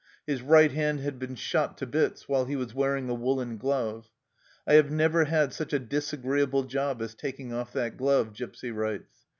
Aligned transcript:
His 0.25 0.41
right 0.41 0.71
hand 0.71 1.01
had 1.01 1.19
been 1.19 1.35
shot 1.35 1.77
to 1.77 1.85
bits 1.85 2.27
while 2.27 2.45
he 2.45 2.55
was 2.55 2.73
wearing 2.73 3.07
a 3.07 3.13
woollen 3.13 3.57
glove." 3.59 4.09
I 4.67 4.73
have 4.73 4.89
never 4.89 5.25
had 5.25 5.53
such 5.53 5.73
a 5.73 5.79
disagreeable 5.79 6.63
job 6.63 7.03
as 7.03 7.13
taking 7.13 7.53
off 7.53 7.71
that 7.73 7.97
glove," 7.97 8.33
Gipsy 8.33 8.71
writes. 8.71 9.27